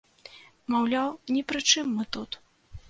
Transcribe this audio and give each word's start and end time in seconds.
Маўляў, 0.75 1.13
ні 1.35 1.41
пры 1.53 1.59
чым 1.71 1.95
мы 2.01 2.11
тут. 2.19 2.31